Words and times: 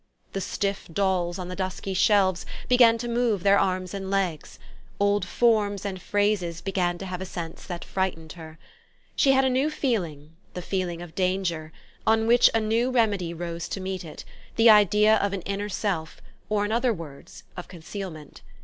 The 0.33 0.41
stiff 0.41 0.89
dolls 0.91 1.37
on 1.37 1.47
the 1.47 1.55
dusky 1.55 1.93
shelves 1.93 2.43
began 2.67 2.97
to 2.97 3.07
move 3.07 3.43
their 3.43 3.59
arms 3.59 3.93
and 3.93 4.09
legs; 4.09 4.57
old 4.99 5.23
forms 5.23 5.85
and 5.85 6.01
phrases 6.01 6.59
began 6.59 6.97
to 6.97 7.05
have 7.05 7.21
a 7.21 7.25
sense 7.27 7.67
that 7.67 7.85
frightened 7.85 8.31
her. 8.31 8.57
She 9.15 9.33
had 9.33 9.45
a 9.45 9.47
new 9.49 9.69
feeling, 9.69 10.35
the 10.55 10.63
feeling 10.63 11.03
of 11.03 11.13
danger; 11.13 11.71
on 12.07 12.25
which 12.25 12.49
a 12.55 12.59
new 12.59 12.89
remedy 12.89 13.31
rose 13.31 13.67
to 13.67 13.79
meet 13.79 14.03
it, 14.03 14.25
the 14.55 14.71
idea 14.71 15.17
of 15.17 15.33
an 15.33 15.41
inner 15.41 15.69
self 15.69 16.19
or, 16.49 16.65
in 16.65 16.71
other 16.71 16.91
words, 16.93 17.43
of 17.55 17.67
concealment. 17.67 18.41